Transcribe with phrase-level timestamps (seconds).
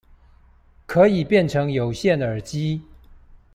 [0.87, 2.81] 可以變成有線耳機